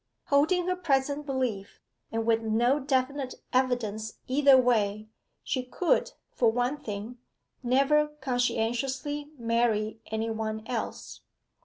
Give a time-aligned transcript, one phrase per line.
[0.29, 1.79] Holding her present belief,
[2.11, 5.09] and with no definite evidence either way,
[5.43, 7.19] she could, for one thing,
[7.61, 11.21] never conscientiously marry any one else.